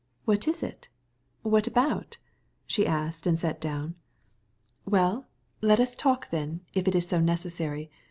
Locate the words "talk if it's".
5.93-7.05